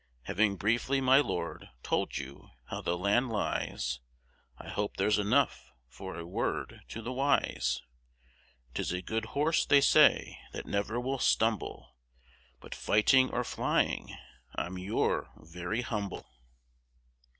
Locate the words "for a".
5.87-6.25